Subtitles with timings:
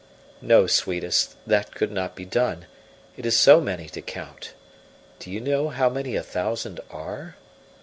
[0.41, 2.65] "No, sweetest, that could not be done,
[3.17, 4.55] it is so many to count.
[5.19, 7.35] Do you know how many a thousand are?"